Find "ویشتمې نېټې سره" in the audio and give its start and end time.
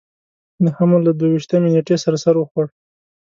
1.31-2.17